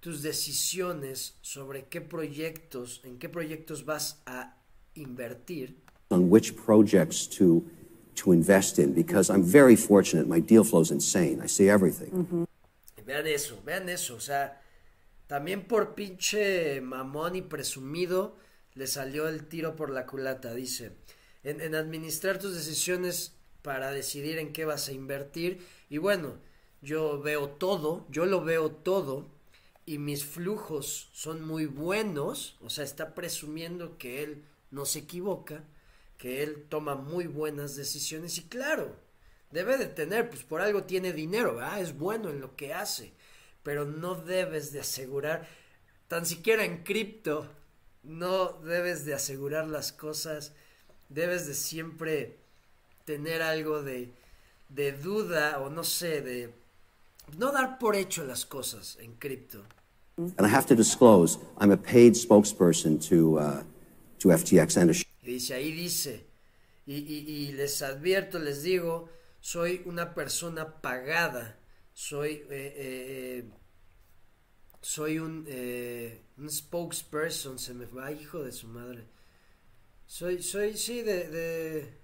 tus 0.00 0.22
decisiones 0.22 1.38
sobre 1.40 1.86
qué 1.88 2.02
proyectos, 2.02 3.00
en 3.04 3.18
qué 3.18 3.30
proyectos 3.30 3.86
vas 3.86 4.20
a 4.26 4.56
invertir. 4.94 5.76
On 6.10 6.28
which 6.28 6.54
projects 6.56 7.26
to, 7.38 7.64
to 8.16 8.32
invest 8.32 8.78
in, 8.78 8.92
because 8.92 9.30
I'm 9.30 9.42
very 9.42 9.76
fortunate. 9.76 10.26
My 10.28 10.40
deal 10.40 10.64
flow 10.64 10.82
is 10.82 10.90
insane. 10.90 11.40
I 11.42 11.46
see 11.46 11.70
everything. 11.70 12.10
Mm 12.12 12.26
-hmm. 12.30 12.49
Vean 13.10 13.26
eso, 13.26 13.60
vean 13.64 13.88
eso. 13.88 14.14
O 14.14 14.20
sea, 14.20 14.62
también 15.26 15.66
por 15.66 15.96
pinche 15.96 16.80
mamón 16.80 17.34
y 17.34 17.42
presumido 17.42 18.36
le 18.74 18.86
salió 18.86 19.26
el 19.26 19.48
tiro 19.48 19.74
por 19.74 19.90
la 19.90 20.06
culata. 20.06 20.54
Dice, 20.54 20.92
en, 21.42 21.74
administrar 21.74 22.38
tus 22.38 22.54
decisiones 22.54 23.34
para 23.62 23.90
decidir 23.90 24.38
en 24.38 24.52
qué 24.52 24.64
vas 24.64 24.86
a 24.86 24.92
invertir. 24.92 25.66
Y 25.88 25.98
bueno, 25.98 26.38
yo 26.82 27.20
veo 27.20 27.48
todo, 27.48 28.06
yo 28.10 28.26
lo 28.26 28.44
veo 28.44 28.70
todo 28.70 29.26
y 29.86 29.98
mis 29.98 30.24
flujos 30.24 31.10
son 31.12 31.44
muy 31.44 31.66
buenos, 31.66 32.58
o 32.60 32.70
sea, 32.70 32.84
está 32.84 33.16
presumiendo 33.16 33.98
que 33.98 34.22
él 34.22 34.44
no 34.70 34.84
se 34.86 35.00
equivoca, 35.00 35.64
que 36.16 36.44
él 36.44 36.66
toma 36.68 36.94
muy 36.94 37.26
buenas 37.26 37.74
decisiones 37.74 38.38
y 38.38 38.44
claro, 38.44 38.94
debe 39.50 39.78
de 39.78 39.86
tener, 39.86 40.30
pues 40.30 40.42
por 40.42 40.60
algo 40.60 40.84
tiene 40.84 41.12
dinero, 41.12 41.56
¿verdad? 41.56 41.80
Es 41.80 41.96
bueno 41.96 42.30
en 42.30 42.40
lo 42.40 42.56
que 42.56 42.72
hace, 42.72 43.12
pero 43.62 43.84
no 43.84 44.14
debes 44.14 44.72
de 44.72 44.80
asegurar, 44.80 45.48
tan 46.08 46.26
siquiera 46.26 46.64
en 46.64 46.82
cripto, 46.82 47.46
no 48.02 48.52
debes 48.64 49.04
de 49.04 49.14
asegurar 49.14 49.66
las 49.66 49.92
cosas, 49.92 50.52
debes 51.08 51.46
de 51.46 51.54
siempre 51.54 52.36
tener 53.04 53.42
algo 53.42 53.82
de, 53.82 54.12
de 54.68 54.92
duda 54.92 55.60
o 55.60 55.70
no 55.70 55.84
sé, 55.84 56.22
de 56.22 56.54
no 57.38 57.52
dar 57.52 57.78
por 57.78 57.96
hecho 57.96 58.24
las 58.24 58.46
cosas 58.46 58.96
en 59.00 59.14
cripto. 59.14 59.64
And 60.36 60.46
I 60.46 60.48
have 60.48 60.66
to 60.66 60.74
disclose, 60.74 61.38
I'm 61.58 61.70
a 61.70 61.76
paid 61.76 62.14
spokesperson 62.14 62.98
to, 63.08 63.38
uh, 63.38 63.62
to 64.18 64.28
FTX 64.28 64.76
and 64.76 64.90
a 64.90 64.94
y 65.22 65.34
dice, 65.34 65.54
ahí 65.54 65.72
dice, 65.72 66.24
y, 66.86 66.96
y, 66.96 67.24
y, 67.28 67.52
les 67.52 67.82
advierto, 67.82 68.38
les 68.38 68.62
digo, 68.62 69.08
soy 69.40 69.82
una 69.86 70.14
persona 70.14 70.80
pagada, 70.80 71.58
soy, 71.92 72.44
eh, 72.50 72.74
eh, 72.76 73.50
soy 74.80 75.18
un, 75.18 75.44
eh, 75.48 76.22
un 76.38 76.50
spokesperson, 76.50 77.58
se 77.58 77.74
me 77.74 77.86
va, 77.86 78.12
hijo 78.12 78.42
de 78.42 78.52
su 78.52 78.68
madre. 78.68 79.04
Soy, 80.06 80.42
soy, 80.42 80.76
sí, 80.76 81.02
de, 81.02 81.28
de, 81.28 81.98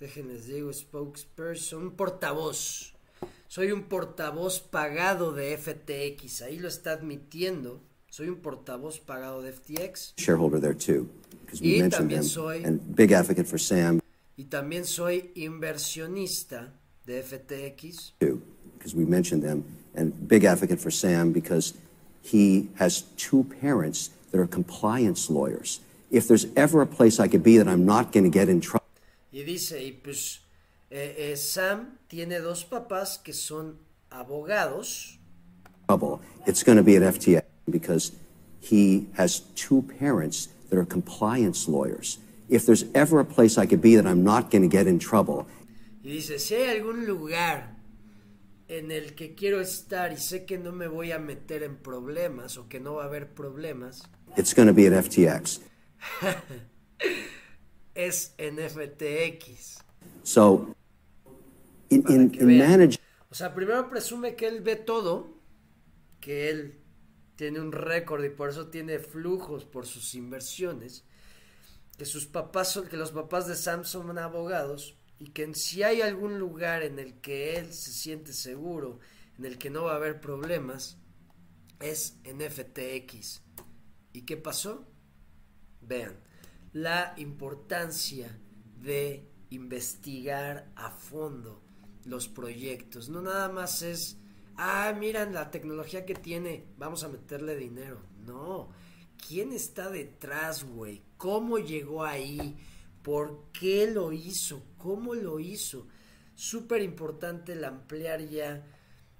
déjenles 0.00 0.46
digo, 0.46 0.72
spokesperson, 0.72 1.82
un 1.82 1.96
portavoz 1.96 2.94
soy 3.48 3.72
un 3.72 3.84
portavoz 3.84 4.60
pagado 4.60 5.32
de 5.32 5.56
FTX. 5.56 6.42
Ahí 6.42 6.58
lo 6.58 6.68
está 6.68 6.92
admitiendo. 6.92 7.80
Soy 8.10 8.28
un 8.28 8.36
portavoz 8.36 9.00
pagado 9.00 9.40
de 9.40 9.52
FTX. 9.52 10.14
Shareholder 10.18 10.60
there 10.60 10.74
too. 10.74 11.08
Y 11.52 11.82
también 11.88 12.24
soy 12.24 12.62
and 12.64 12.78
big 12.94 13.14
advocate 13.14 13.44
for 13.44 13.58
Sam. 13.58 14.00
Y 14.38 14.44
también 14.44 14.84
soy 14.84 15.32
inversionista 15.34 16.72
de 17.04 17.22
FTX. 17.24 18.12
Because 18.20 18.94
we 18.94 19.04
mentioned 19.04 19.42
them 19.42 19.64
and 19.96 20.12
big 20.28 20.44
advocate 20.44 20.78
for 20.78 20.92
Sam 20.92 21.32
because 21.32 21.74
he 22.22 22.68
has 22.76 23.02
two 23.16 23.42
parents 23.60 24.10
that 24.30 24.38
are 24.38 24.46
compliance 24.46 25.28
lawyers. 25.28 25.80
If 26.12 26.28
there's 26.28 26.46
ever 26.54 26.80
a 26.82 26.86
place 26.86 27.18
I 27.18 27.26
could 27.26 27.42
be 27.42 27.58
that 27.58 27.66
I'm 27.66 27.84
not 27.84 28.12
going 28.12 28.24
to 28.24 28.30
get 28.30 28.48
in 28.48 28.60
trouble. 28.60 28.86
Y 29.32 29.42
dice, 29.42 29.72
y 29.72 29.92
pues 30.00 30.40
eh, 30.88 31.32
eh, 31.32 31.36
Sam 31.36 31.98
tiene 32.08 32.40
dos 32.40 32.64
papás 32.64 33.18
que 33.18 33.34
son 33.34 33.76
abogados. 34.10 35.18
It's 36.46 36.62
going 36.62 36.76
to 36.76 36.84
be 36.84 36.96
at 36.96 37.02
FTX 37.02 37.42
because 37.68 38.12
he 38.60 39.08
has 39.14 39.40
two 39.56 39.82
parents 39.98 40.48
that 40.70 40.78
are 40.78 40.84
compliance 40.84 41.66
lawyers. 41.66 42.18
If 42.48 42.64
there's 42.64 42.84
ever 42.94 43.20
a 43.20 43.24
place 43.24 43.58
I 43.58 43.66
could 43.66 43.80
be 43.80 43.96
that 43.96 44.06
I'm 44.06 44.24
not 44.24 44.50
going 44.50 44.62
to 44.62 44.68
get 44.68 44.86
in 44.86 44.98
trouble. 44.98 45.46
Y 46.02 46.10
dice, 46.10 46.38
si 46.38 46.54
hay 46.54 46.78
algún 46.78 47.06
lugar 47.06 47.76
en 48.68 48.90
el 48.90 49.14
que 49.14 49.34
quiero 49.34 49.60
estar 49.60 50.12
y 50.12 50.16
sé 50.16 50.44
que 50.44 50.58
no 50.58 50.72
me 50.72 50.88
voy 50.88 51.12
a 51.12 51.18
meter 51.18 51.62
en 51.62 51.76
problemas 51.76 52.56
o 52.58 52.68
que 52.68 52.80
no 52.80 52.94
va 52.94 53.04
a 53.04 53.06
haber 53.06 53.34
problemas. 53.34 54.02
It's 54.36 54.54
going 54.54 54.68
to 54.68 54.74
be 54.74 54.86
at 54.86 54.92
FTX. 54.92 55.60
es 57.94 58.34
en 58.38 58.56
FTX. 58.56 59.82
So, 60.22 60.74
in, 61.90 62.04
in, 62.08 62.34
in 62.34 62.58
manage... 62.58 62.98
O 63.30 63.34
sea, 63.34 63.54
primero 63.54 63.90
presume 63.90 64.36
que 64.36 64.46
él 64.46 64.60
ve 64.62 64.76
todo, 64.76 65.34
que 66.20 66.48
él 66.48 66.80
tiene 67.36 67.60
un 67.60 67.72
récord 67.72 68.24
y 68.24 68.30
por 68.30 68.50
eso 68.50 68.68
tiene 68.68 68.98
flujos 68.98 69.64
por 69.64 69.86
sus 69.86 70.14
inversiones, 70.14 71.04
que 71.98 72.04
sus 72.04 72.26
papás 72.26 72.72
son, 72.72 72.86
que 72.86 72.96
los 72.96 73.10
papás 73.10 73.48
de 73.48 73.56
Sam 73.56 73.84
son 73.84 74.16
abogados 74.18 74.96
y 75.18 75.30
que 75.30 75.52
si 75.54 75.82
hay 75.82 76.00
algún 76.00 76.38
lugar 76.38 76.84
en 76.84 77.00
el 77.00 77.20
que 77.20 77.56
él 77.56 77.72
se 77.74 77.90
siente 77.90 78.32
seguro, 78.32 79.00
en 79.36 79.44
el 79.44 79.58
que 79.58 79.68
no 79.68 79.84
va 79.84 79.92
a 79.92 79.96
haber 79.96 80.20
problemas, 80.20 80.96
es 81.80 82.18
en 82.22 82.40
FTX. 82.40 83.42
¿Y 84.12 84.22
qué 84.22 84.36
pasó? 84.36 84.86
Vean, 85.80 86.20
la 86.72 87.14
importancia 87.16 88.38
de 88.80 89.28
investigar 89.50 90.70
a 90.76 90.90
fondo 90.90 91.64
los 92.04 92.28
proyectos. 92.28 93.08
No 93.08 93.22
nada 93.22 93.48
más 93.48 93.82
es, 93.82 94.18
ah, 94.56 94.94
miran 94.96 95.34
la 95.34 95.50
tecnología 95.50 96.06
que 96.06 96.14
tiene, 96.14 96.66
vamos 96.76 97.02
a 97.02 97.08
meterle 97.08 97.56
dinero. 97.56 98.00
No, 98.24 98.68
¿quién 99.26 99.52
está 99.52 99.90
detrás, 99.90 100.64
güey? 100.64 101.02
¿Cómo 101.16 101.58
llegó 101.58 102.04
ahí? 102.04 102.56
¿Por 103.02 103.50
qué 103.52 103.90
lo 103.90 104.12
hizo? 104.12 104.62
¿Cómo 104.76 105.14
lo 105.14 105.40
hizo? 105.40 105.86
Súper 106.34 106.82
importante 106.82 107.52
el 107.52 107.64
ampliar 107.64 108.20
ya 108.28 108.64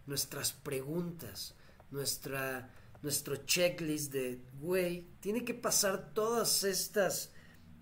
nuestras 0.07 0.53
preguntas, 0.53 1.55
nuestra, 1.91 2.73
nuestro 3.03 3.37
checklist 3.45 4.13
de, 4.13 4.41
güey, 4.61 5.07
tiene 5.21 5.45
que 5.45 5.55
pasar 5.55 6.15
todas 6.15 6.65
estas, 6.65 7.33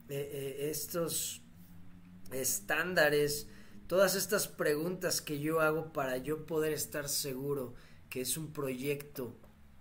eh, 0.09 0.31
eh, 0.33 0.71
estos 0.71 1.43
estándares, 2.33 3.49
todas 3.87 4.15
estas 4.15 4.49
preguntas 4.49 5.21
que 5.21 5.39
yo 5.39 5.61
hago 5.61 5.93
para 5.93 6.17
yo 6.17 6.47
poder 6.47 6.73
estar 6.73 7.09
seguro 7.09 7.75
que 8.09 8.21
es 8.23 8.37
un 8.37 8.53
proyecto 8.53 9.37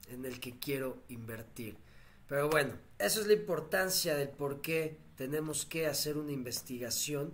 en 0.09 0.25
el 0.25 0.39
que 0.39 0.59
quiero 0.59 1.03
invertir. 1.09 1.77
Pero 2.27 2.49
bueno, 2.49 2.73
eso 2.99 3.21
es 3.21 3.27
la 3.27 3.33
importancia 3.33 4.15
del 4.15 4.29
por 4.29 4.61
qué 4.61 4.97
tenemos 5.15 5.65
que 5.65 5.87
hacer 5.87 6.17
una 6.17 6.31
investigación 6.31 7.33